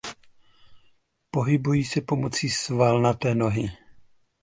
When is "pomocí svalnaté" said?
2.01-3.35